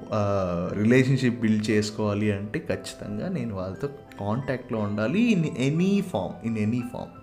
రిలేషన్షిప్ 0.82 1.40
బిల్డ్ 1.42 1.72
చేసుకోవాలి 1.72 2.32
అంటే 2.32 2.60
ఖచ్చితంగా 2.60 3.28
నేను 3.28 3.56
వాళ్ళతో 3.56 3.88
కాంటాక్ట్లో 4.22 4.80
ఉండాలి 4.80 5.22
in 5.36 5.46
any 5.58 6.04
form 6.12 6.34
in 6.46 6.58
any 6.58 6.84
form 6.94 7.14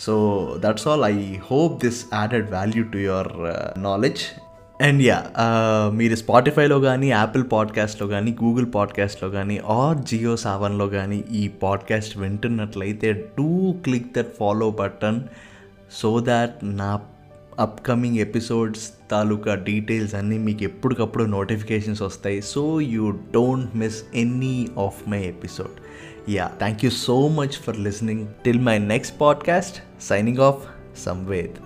so 0.00 0.14
that's 0.58 0.88
all 0.88 1.04
I 1.04 1.34
hope 1.50 1.84
this 1.84 2.04
added 2.14 2.50
value 2.50 2.84
to 2.84 2.98
your 2.98 3.28
knowledge 3.82 4.20
and 4.82 5.02
yeah 5.02 5.22
మీరు 5.90 6.16
స్పాటిఫైలో 6.16 6.80
కానీ 6.80 7.10
యాపిల్ 7.10 7.44
పాడ్కాస్ట్లో 7.52 8.06
కానీ 8.06 8.36
గూగుల్ 8.44 8.66
పాడ్కాస్ట్లో 8.74 9.28
కానీ 9.28 9.60
ఆర్ 9.68 9.98
జియో 9.98 10.36
సావన్లో 10.36 10.88
కానీ 10.88 11.24
ఈ 11.32 11.48
podcast 11.48 12.18
వింటున్నట్లయితే 12.18 13.12
do 13.12 13.72
click 13.72 14.14
that 14.16 14.32
follow 14.40 14.70
button 14.70 15.20
so 15.94 16.20
that 16.20 16.56
నా 16.62 17.00
అప్కమింగ్ 17.60 18.16
ఎపిసోడ్స్ 18.16 18.90
తాలూకా 19.10 19.54
డీటెయిల్స్ 19.54 20.14
అన్నీ 20.14 20.38
మీకు 20.38 20.62
ఎప్పటికప్పుడు 20.62 21.24
నోటిఫికేషన్స్ 21.24 22.02
వస్తాయి. 22.02 22.42
So 22.42 22.80
you 22.80 23.10
don't 23.10 23.76
miss 23.76 24.02
any 24.14 24.68
of 24.78 25.08
my 25.08 25.22
episode 25.22 26.30
yeah 26.30 26.50
thank 26.58 26.84
you 26.84 26.90
so 26.90 27.28
much 27.28 27.52
for 27.52 27.80
listening 27.80 28.26
till 28.44 28.60
my 28.60 28.78
next 28.78 29.20
podcast 29.20 29.78
signing 30.02 30.38
off 30.38 30.62
Samved 31.04 31.56